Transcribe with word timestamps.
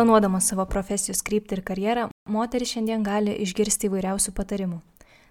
Planuodama 0.00 0.38
savo 0.40 0.64
profesijos 0.64 1.20
kryptį 1.20 1.58
ir 1.58 1.60
karjerą, 1.66 2.04
moteris 2.32 2.70
šiandien 2.72 3.02
gali 3.04 3.34
išgirsti 3.44 3.90
įvairiausių 3.90 4.32
patarimų. 4.32 4.78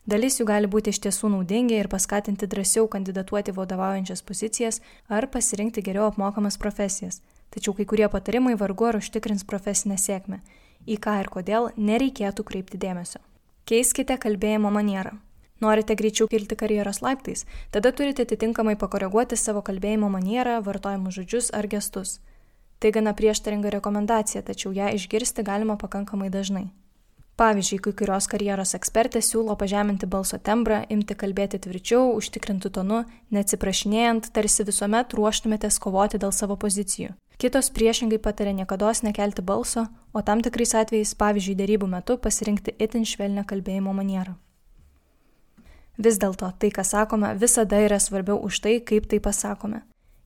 Dalis 0.10 0.40
jų 0.40 0.46
gali 0.50 0.70
būti 0.70 0.94
iš 0.94 1.00
tiesų 1.04 1.32
naudingi 1.34 1.76
ir 1.78 1.90
paskatinti 1.90 2.48
drąsiau 2.50 2.88
kandidatuoti 2.88 3.54
vadovaujančias 3.58 4.22
pozicijas 4.26 4.80
ar 5.10 5.28
pasirinkti 5.34 5.84
geriau 5.86 6.08
apmokamas 6.08 6.58
profesijas. 6.58 7.22
Tačiau 7.50 7.74
kai 7.78 7.86
kurie 7.90 8.08
patarimai 8.14 8.54
vargu 8.58 8.90
ar 8.90 9.00
užtikrins 9.02 9.46
profesinę 9.46 9.98
sėkmę, 9.98 10.40
į 10.86 11.00
ką 11.02 11.18
ir 11.24 11.32
kodėl 11.34 11.72
nereikėtų 11.78 12.46
kreipti 12.46 12.78
dėmesio. 12.78 13.24
Keiskite 13.66 14.18
kalbėjimo 14.22 14.70
manierą. 14.74 15.18
Norite 15.60 15.96
greičiau 16.00 16.28
kilti 16.32 16.56
karjeros 16.56 17.02
laiptais, 17.04 17.46
tada 17.72 17.92
turite 17.92 18.24
atitinkamai 18.24 18.78
pakoreguoti 18.80 19.36
savo 19.36 19.62
kalbėjimo 19.62 20.08
manierą, 20.12 20.60
vartojimus 20.64 21.20
žodžius 21.20 21.52
ar 21.52 21.68
gestus. 21.68 22.20
Tai 22.80 22.94
gana 22.96 23.12
prieštaringa 23.12 23.74
rekomendacija, 23.76 24.42
tačiau 24.48 24.72
ją 24.72 24.88
išgirsti 24.96 25.44
galima 25.44 25.76
pakankamai 25.76 26.30
dažnai. 26.32 26.70
Pavyzdžiui, 27.40 27.78
kai 27.84 27.92
kurios 27.96 28.26
karjeros 28.28 28.74
ekspertės 28.76 29.30
siūlo 29.32 29.54
pažeminti 29.60 30.08
balso 30.12 30.40
tembrą, 30.44 30.82
imti 30.92 31.16
kalbėti 31.16 31.60
tvirčiau, 31.64 32.10
užtikrintų 32.20 32.72
tonu, 32.76 33.06
neatsiprašinėjant, 33.36 34.28
tarsi 34.36 34.66
visuomet 34.68 35.16
ruoštumėtės 35.16 35.80
kovoti 35.80 36.20
dėl 36.20 36.36
savo 36.36 36.60
pozicijų. 36.60 37.14
Kitos 37.40 37.72
priešingai 37.72 38.20
patarė 38.20 38.52
niekada 38.58 38.92
nekelti 39.08 39.42
balso, 39.42 39.88
o 40.12 40.22
tam 40.22 40.44
tikrais 40.44 40.76
atvejais, 40.76 41.16
pavyzdžiui, 41.16 41.56
dėrybų 41.64 41.88
metu 41.88 42.20
pasirinkti 42.20 42.76
itin 42.76 43.08
švelnę 43.08 43.48
kalbėjimo 43.48 43.96
manierą. 43.96 44.36
Vis 46.00 46.16
dėlto 46.16 46.48
tai, 46.56 46.70
ką 46.72 46.84
sakome, 46.88 47.34
visada 47.36 47.82
yra 47.84 47.98
svarbiau 48.00 48.40
už 48.40 48.62
tai, 48.64 48.78
kaip 48.80 49.10
tai 49.12 49.20
pasakome. 49.20 49.82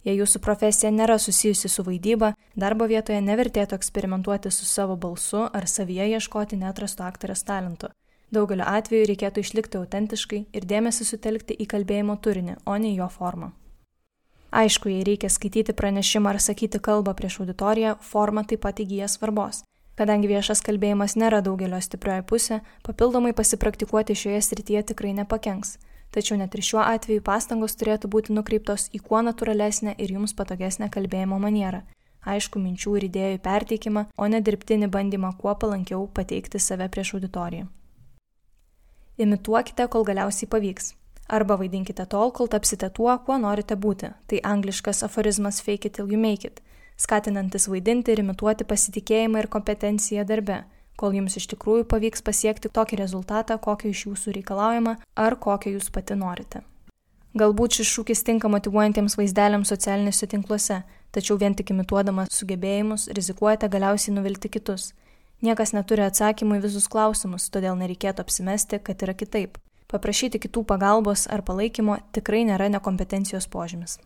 Jei 0.05 0.19
jūsų 0.19 0.41
profesija 0.43 0.91
nėra 0.91 1.15
susijusi 1.17 1.71
su 1.71 1.85
vaidyba, 1.87 2.33
darbo 2.59 2.85
vietoje 2.91 3.21
nevertėtų 3.23 3.79
eksperimentuoti 3.79 4.51
su 4.51 4.67
savo 4.69 4.97
balsu 4.99 5.47
ar 5.47 5.65
savyje 5.67 6.09
ieškoti 6.11 6.59
netrasto 6.59 7.07
aktorės 7.07 7.41
talentu. 7.47 7.89
Daugeliu 8.33 8.67
atveju 8.67 9.07
reikėtų 9.09 9.41
išlikti 9.41 9.79
autentiškai 9.79 10.39
ir 10.53 10.69
dėmesį 10.69 11.09
sutelkti 11.09 11.57
į 11.57 11.69
kalbėjimo 11.73 12.19
turinį, 12.21 12.59
o 12.65 12.77
ne 12.77 12.93
jo 12.93 13.09
formą. 13.09 13.53
Aišku, 14.53 14.91
jei 14.93 15.05
reikia 15.07 15.29
skaityti 15.33 15.73
pranešimą 15.73 16.35
ar 16.35 16.41
sakyti 16.41 16.77
kalbą 16.77 17.15
prieš 17.17 17.39
auditoriją, 17.41 17.95
forma 18.01 18.43
taip 18.45 18.61
pat 18.61 18.81
įgyja 18.83 19.07
svarbos. 19.09 19.63
Kadangi 19.93 20.25
viešas 20.31 20.63
kalbėjimas 20.65 21.13
nėra 21.21 21.43
daugelio 21.45 21.77
stiprioji 21.81 22.23
pusė, 22.29 22.61
papildomai 22.85 23.33
pasipraktikuoti 23.37 24.15
šioje 24.17 24.39
srityje 24.41 24.81
tikrai 24.89 25.11
nepakenks. 25.19 25.75
Tačiau 26.13 26.37
net 26.37 26.55
ir 26.57 26.65
šiuo 26.65 26.81
atveju 26.81 27.21
pastangos 27.25 27.77
turėtų 27.77 28.09
būti 28.15 28.33
nukreiptos 28.33 28.87
į 28.93 29.03
kuo 29.05 29.21
natūralesnę 29.25 29.93
ir 29.97 30.15
jums 30.15 30.33
patogesnę 30.37 30.89
kalbėjimo 30.93 31.37
manierą. 31.41 31.83
Aišku, 32.25 32.61
minčių 32.61 32.97
ir 32.97 33.07
idėjų 33.09 33.39
perteikimą, 33.45 34.05
o 34.17 34.27
ne 34.31 34.41
dirbtinį 34.41 34.89
bandymą 34.89 35.33
kuo 35.37 35.53
palankiau 35.61 36.05
pateikti 36.19 36.61
save 36.61 36.89
prieš 36.89 37.15
auditoriją. 37.17 37.69
Imituokite, 39.17 39.87
kol 39.93 40.05
galiausiai 40.07 40.49
pavyks. 40.49 40.93
Arba 41.29 41.57
vaidinkite 41.59 42.05
tol, 42.09 42.31
kol 42.31 42.49
tapsite 42.49 42.89
tuo, 42.89 43.11
kuo 43.25 43.37
norite 43.37 43.75
būti. 43.75 44.09
Tai 44.27 44.39
angliškas 44.53 45.03
aforizmas 45.05 45.61
fake 45.61 45.89
it 45.89 45.97
till 45.97 46.09
you 46.11 46.17
make 46.17 46.47
it, 46.47 46.61
skatinantis 46.97 47.67
vaidinti 47.71 48.13
ir 48.13 48.23
imituoti 48.23 48.67
pasitikėjimą 48.67 49.43
ir 49.43 49.49
kompetenciją 49.51 50.25
darbe, 50.29 50.63
kol 50.99 51.15
jums 51.17 51.37
iš 51.39 51.47
tikrųjų 51.53 51.87
pavyks 51.89 52.21
pasiekti 52.25 52.71
tokį 52.73 53.01
rezultatą, 53.01 53.57
kokio 53.57 53.89
iš 53.93 54.05
jūsų 54.07 54.37
reikalaujama 54.37 54.97
ar 55.15 55.35
kokio 55.39 55.73
jūs 55.73 55.89
pati 55.93 56.17
norite. 56.19 56.63
Galbūt 57.33 57.79
šis 57.79 57.89
šūkis 57.89 58.21
tinka 58.27 58.49
motivuojantiems 58.53 59.17
vaizdeliams 59.17 59.71
socialiniuose 59.73 60.29
tinkluose, 60.29 60.83
tačiau 61.11 61.39
vien 61.41 61.55
tik 61.57 61.71
imituodama 61.73 62.27
sugebėjimus 62.29 63.07
rizikuojate 63.17 63.69
galiausiai 63.73 64.13
nuvilti 64.13 64.53
kitus. 64.53 64.91
Niekas 65.43 65.73
neturi 65.73 66.05
atsakymų 66.05 66.59
į 66.59 66.63
visus 66.67 66.85
klausimus, 66.87 67.49
todėl 67.49 67.75
nereikėtų 67.81 68.21
apsimesti, 68.23 68.79
kad 68.79 69.01
yra 69.01 69.17
kitaip. 69.17 69.57
Paprašyti 69.89 70.39
kitų 70.45 70.63
pagalbos 70.69 71.25
ar 71.27 71.41
palaikymo 71.45 71.97
tikrai 72.15 72.45
nėra 72.47 72.69
nekompetencijos 72.69 73.49
požymis. 73.49 73.97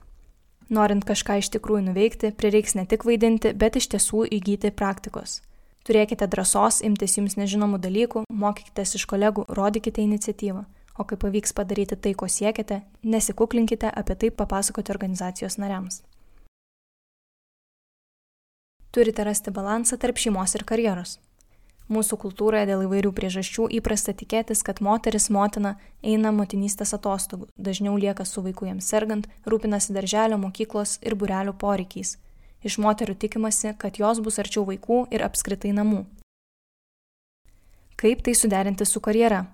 Norint 0.69 1.05
kažką 1.07 1.37
iš 1.39 1.47
tikrųjų 1.53 1.85
nuveikti, 1.85 2.33
prireiks 2.35 2.75
ne 2.75 2.83
tik 2.85 3.05
vaidinti, 3.07 3.53
bet 3.55 3.77
iš 3.79 3.87
tiesų 3.93 4.25
įgyti 4.37 4.73
praktikos. 4.75 5.41
Turėkite 5.87 6.27
drąsos 6.27 6.81
imtis 6.83 7.15
jums 7.15 7.37
nežinomų 7.39 7.79
dalykų, 7.79 8.25
mokykitės 8.27 8.97
iš 8.99 9.05
kolegų, 9.07 9.45
rodykite 9.47 10.03
iniciatyvą. 10.03 10.65
O 10.99 11.05
kai 11.07 11.15
pavyks 11.21 11.53
padaryti 11.55 11.95
tai, 11.95 12.11
ko 12.17 12.27
siekite, 12.27 12.81
nesikuklinkite 13.03 13.87
apie 13.87 14.17
tai 14.19 14.31
papasakoti 14.33 14.91
organizacijos 14.91 15.55
nariams. 15.61 16.01
Turite 18.91 19.23
rasti 19.23 19.53
balansą 19.53 19.95
tarp 20.01 20.19
šeimos 20.19 20.57
ir 20.57 20.65
karjeros. 20.67 21.19
Mūsų 21.87 22.17
kultūroje 22.19 22.65
dėl 22.67 22.81
įvairių 22.83 23.13
priežasčių 23.15 23.69
įprasta 23.77 24.11
tikėtis, 24.11 24.59
kad 24.67 24.81
moteris 24.83 25.29
motina 25.31 25.77
eina 26.03 26.33
motinystės 26.35 26.91
atostogų, 26.97 27.47
dažniau 27.55 27.95
lieka 27.95 28.25
su 28.27 28.43
vaiku 28.43 28.67
jiems 28.67 28.89
sergant, 28.91 29.29
rūpinasi 29.47 29.95
darželio, 29.95 30.35
mokyklos 30.41 30.97
ir 30.99 31.15
burelių 31.15 31.55
poreikiais. 31.55 32.17
Iš 32.67 32.77
moterių 32.83 33.15
tikimasi, 33.15 33.71
kad 33.79 34.01
jos 34.01 34.19
bus 34.19 34.39
arčiau 34.43 34.65
vaikų 34.67 35.05
ir 35.15 35.23
apskritai 35.23 35.71
namų. 35.77 36.03
Kaip 37.97 38.19
tai 38.25 38.35
suderinti 38.35 38.85
su 38.85 38.99
karjera? 38.99 39.45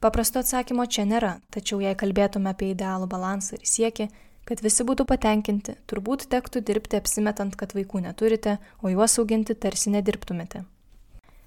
Paprasto 0.00 0.40
atsakymo 0.40 0.86
čia 0.88 1.04
nėra, 1.08 1.36
tačiau 1.52 1.82
jei 1.84 1.94
kalbėtume 1.94 2.48
apie 2.50 2.72
idealų 2.72 3.06
balansą 3.12 3.58
ir 3.58 3.68
siekį, 3.68 4.08
kad 4.48 4.60
visi 4.64 4.84
būtų 4.88 5.06
patenkinti, 5.08 5.76
turbūt 5.88 6.26
tektų 6.32 6.64
dirbti 6.64 6.98
apsimetant, 6.98 7.56
kad 7.60 7.76
vaikų 7.76 8.06
neturite, 8.08 8.58
o 8.80 8.92
juos 8.92 9.18
auginti 9.20 9.56
tarsi 9.56 9.92
nedirbtumėte. 9.92 10.64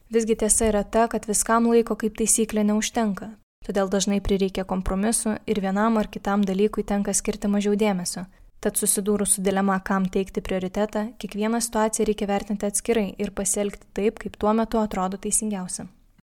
Visgi 0.08 0.38
tiesa 0.40 0.70
yra 0.70 0.86
ta, 0.88 1.10
kad 1.12 1.26
viskam 1.28 1.66
laiko 1.68 1.98
kaip 2.00 2.14
taisyklė 2.16 2.64
neužtenka, 2.70 3.34
todėl 3.68 3.90
dažnai 3.92 4.22
prireikia 4.24 4.64
kompromisų 4.64 5.34
ir 5.52 5.60
vienam 5.60 6.00
ar 6.00 6.08
kitam 6.08 6.46
dalykui 6.48 6.86
tenka 6.88 7.12
skirti 7.12 7.52
mažiau 7.52 7.76
dėmesio. 7.76 8.24
Tad 8.64 8.80
susidūrus 8.80 9.36
su 9.36 9.44
dilema, 9.44 9.76
kam 9.84 10.08
teikti 10.10 10.42
prioritetą, 10.42 11.04
kiekvieną 11.20 11.60
situaciją 11.62 12.08
reikia 12.08 12.30
vertinti 12.32 12.66
atskirai 12.66 13.10
ir 13.20 13.36
pasielgti 13.36 13.84
taip, 14.00 14.24
kaip 14.24 14.40
tuo 14.40 14.56
metu 14.56 14.80
atrodo 14.80 15.20
teisingiausia. 15.20 15.90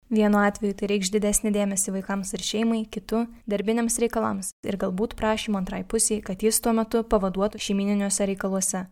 Vienu 0.09 0.41
atveju 0.41 0.73
tai 0.73 0.89
reikš 0.89 1.13
didesnį 1.13 1.53
dėmesį 1.53 1.93
vaikams 1.99 2.33
ir 2.33 2.41
šeimai, 2.41 2.87
kitu- 2.89 3.27
darbiniams 3.51 3.99
reikalams 4.01 4.49
ir 4.65 4.77
galbūt 4.81 5.13
prašymą 5.13 5.61
antrai 5.61 5.83
pusiai, 5.83 6.23
kad 6.25 6.41
jis 6.41 6.59
tuo 6.59 6.73
metu 6.73 7.03
pavaduotų 7.03 7.61
šeimininiuose 7.61 8.25
reikaluose. 8.25 8.87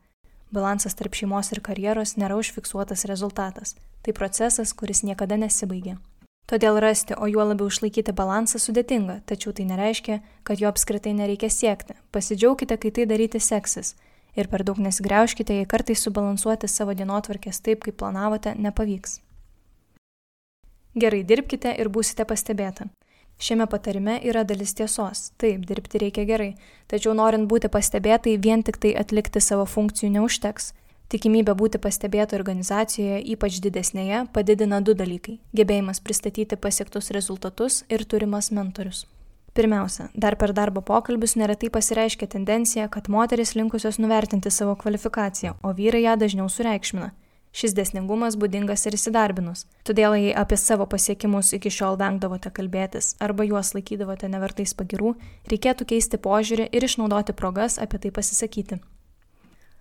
Balansas 0.52 0.96
tarp 0.96 1.16
šeimos 1.18 1.52
ir 1.52 1.60
karjeros 1.60 2.16
nėra 2.16 2.38
užfiksuotas 2.40 3.04
rezultatas. 3.10 3.76
Tai 4.04 4.14
procesas, 4.16 4.72
kuris 4.72 5.04
niekada 5.04 5.36
nesibaigia. 5.36 5.98
Todėl 6.48 6.80
rasti, 6.80 7.12
o 7.12 7.28
juo 7.28 7.44
labiau 7.44 7.68
išlaikyti 7.68 8.14
balansą 8.16 8.62
sudėtinga, 8.64 9.18
tačiau 9.28 9.52
tai 9.52 9.66
nereiškia, 9.68 10.22
kad 10.48 10.62
jo 10.62 10.70
apskritai 10.72 11.12
nereikia 11.12 11.50
siekti. 11.52 11.98
Pasidžiaugkite, 12.16 12.78
kai 12.80 12.92
tai 12.96 13.04
daryti 13.10 13.42
seksis. 13.44 13.98
Ir 14.40 14.48
per 14.48 14.64
daug 14.64 14.80
nesigriauškite, 14.80 15.58
jei 15.60 15.68
kartais 15.68 16.00
subalansuoti 16.08 16.70
savo 16.72 16.96
dienotvarkės 16.96 17.60
taip, 17.66 17.84
kaip 17.84 18.00
planavote, 18.00 18.56
nepavyks. 18.56 19.20
Gerai 20.96 21.26
dirbkite 21.28 21.76
ir 21.76 21.92
būsite 21.92 22.24
pastebėta. 22.24 22.88
Šiame 23.38 23.68
patarime 23.70 24.18
yra 24.26 24.42
dalis 24.44 24.74
tiesos. 24.74 25.32
Taip, 25.38 25.66
dirbti 25.70 26.02
reikia 26.02 26.26
gerai, 26.26 26.56
tačiau 26.90 27.14
norint 27.14 27.46
būti 27.50 27.70
pastebėtai, 27.70 28.38
vien 28.42 28.64
tik 28.66 28.80
tai 28.82 28.96
atlikti 28.98 29.42
savo 29.42 29.68
funkcijų 29.70 30.10
neužteks. 30.16 30.72
Tikimybė 31.08 31.54
būti 31.56 31.80
pastebėta 31.80 32.36
organizacijoje, 32.36 33.22
ypač 33.34 33.62
didesnėje, 33.64 34.26
padidina 34.34 34.82
du 34.82 34.96
dalykai- 34.98 35.38
gebėjimas 35.58 36.02
pristatyti 36.02 36.58
pasiektus 36.58 37.12
rezultatus 37.12 37.84
ir 37.90 38.04
turimas 38.04 38.50
mentorius. 38.52 39.06
Pirmiausia, 39.54 40.10
dar 40.14 40.36
per 40.36 40.52
darbo 40.54 40.82
pokalbius 40.82 41.36
neretai 41.36 41.70
pasireiškia 41.70 42.28
tendencija, 42.28 42.90
kad 42.90 43.08
moteris 43.08 43.56
linkusios 43.56 43.98
nuvertinti 43.98 44.52
savo 44.52 44.76
kvalifikaciją, 44.76 45.56
o 45.64 45.74
vyrai 45.74 46.02
ją 46.04 46.18
dažniau 46.18 46.50
sureikšmina. 46.50 47.12
Šis 47.58 47.74
desningumas 47.74 48.36
būdingas 48.38 48.84
ir 48.86 48.94
įsidarbinus. 48.94 49.64
Todėl, 49.88 50.14
jei 50.20 50.34
apie 50.38 50.60
savo 50.62 50.86
pasiekimus 50.90 51.56
iki 51.58 51.72
šiol 51.74 51.96
vengdavote 51.98 52.52
kalbėtis 52.54 53.16
arba 53.28 53.48
juos 53.48 53.74
laikydavote 53.74 54.30
nevertais 54.30 54.76
pagirų, 54.78 55.16
reikėtų 55.50 55.88
keisti 55.90 56.20
požiūrį 56.22 56.68
ir 56.70 56.86
išnaudoti 56.86 57.34
progas 57.34 57.80
apie 57.82 57.98
tai 58.04 58.14
pasisakyti. 58.14 58.78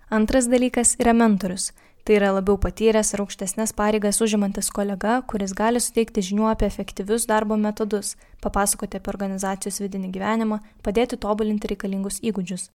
Antras 0.08 0.48
dalykas 0.48 0.94
yra 1.02 1.12
mentorius. 1.12 1.74
Tai 2.06 2.16
yra 2.16 2.32
labiau 2.38 2.56
patyręs 2.62 3.12
ir 3.12 3.24
aukštesnės 3.26 3.76
pareigas 3.76 4.22
užimantis 4.24 4.70
kolega, 4.72 5.18
kuris 5.28 5.52
gali 5.58 5.82
suteikti 5.82 6.22
žinių 6.22 6.48
apie 6.54 6.70
efektyvius 6.70 7.26
darbo 7.28 7.60
metodus, 7.60 8.14
papasakoti 8.40 9.02
apie 9.02 9.10
organizacijos 9.12 9.82
vidinį 9.84 10.14
gyvenimą, 10.16 10.62
padėti 10.86 11.18
tobulinti 11.18 11.74
reikalingus 11.74 12.22
įgūdžius. 12.22 12.70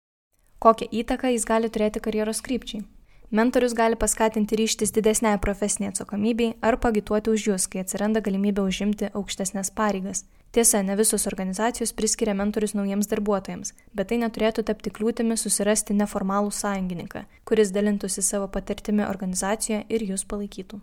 Kokią 0.59 0.89
įtaką 1.03 1.31
jis 1.37 1.45
gali 1.47 1.69
turėti 1.69 2.01
karjeros 2.03 2.41
krypčiai? 2.43 2.83
Mentorius 3.31 3.75
gali 3.77 3.95
paskatinti 3.95 4.57
ryštis 4.57 4.89
didesnei 4.89 5.37
profesiniai 5.37 5.91
atsakomybei 5.91 6.55
ar 6.65 6.79
pagituoti 6.81 7.29
už 7.29 7.43
jūs, 7.47 7.67
kai 7.69 7.83
atsiranda 7.83 8.23
galimybė 8.25 8.63
užimti 8.65 9.11
aukštesnės 9.13 9.69
pareigas. 9.77 10.23
Tiesa, 10.49 10.79
ne 10.81 10.95
visos 10.97 11.27
organizacijos 11.29 11.93
priskiria 11.93 12.33
mentorius 12.33 12.73
naujiems 12.73 13.05
darbuotojams, 13.11 13.75
bet 13.93 14.09
tai 14.09 14.17
neturėtų 14.23 14.63
tapti 14.65 14.89
kliūtimi 14.89 15.37
susirasti 15.37 15.93
neformalų 15.93 16.49
sąjungininką, 16.49 17.21
kuris 17.45 17.69
dalintųsi 17.75 18.23
savo 18.25 18.47
patirtimi 18.49 19.05
organizacijoje 19.05 19.83
ir 19.93 20.05
jūs 20.09 20.25
palaikytų. 20.25 20.79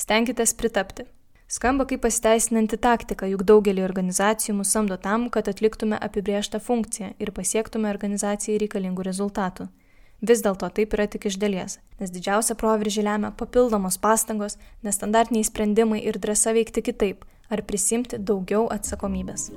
Stenkitės 0.00 0.54
pritapti. 0.56 1.04
Skamba 1.48 1.84
kaip 1.90 2.00
pasiteisinanti 2.06 2.78
taktika, 2.80 3.28
juk 3.28 3.44
daugelį 3.44 3.84
organizacijų 3.84 4.56
mus 4.62 4.72
samdo 4.72 4.96
tam, 4.96 5.28
kad 5.28 5.48
atliktume 5.52 6.00
apibrieštą 6.08 6.60
funkciją 6.60 7.12
ir 7.20 7.34
pasiektume 7.36 7.92
organizacijai 7.92 8.56
reikalingų 8.64 9.04
rezultatų. 9.10 9.68
Vis 10.18 10.40
dėlto 10.42 10.66
taip 10.74 10.94
yra 10.96 11.06
tik 11.06 11.28
iš 11.30 11.36
dalies, 11.38 11.78
nes 12.02 12.10
didžiausia 12.10 12.56
proveržį 12.58 13.04
lemia 13.06 13.30
papildomos 13.30 14.00
pastangos, 14.02 14.58
nestandartiniai 14.82 15.46
sprendimai 15.46 16.00
ir 16.02 16.18
drąsa 16.18 16.56
veikti 16.56 16.82
kitaip, 16.82 17.22
ar 17.50 17.62
prisimti 17.62 18.18
daugiau 18.18 18.66
atsakomybės. 18.66 19.52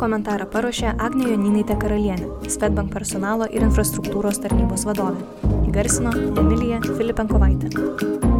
Komentarą 0.00 0.48
paruošė 0.50 0.96
Agnė 0.96 1.28
Joninaitė 1.30 1.76
Karalienė, 1.78 2.50
Svetbank 2.50 2.90
personalo 2.96 3.46
ir 3.46 3.62
infrastruktūros 3.68 4.42
tarnybos 4.42 4.88
vadovė. 4.88 5.22
Įgarsino 5.70 6.16
Emilija 6.40 6.82
Filipenkovaitė. 6.88 8.39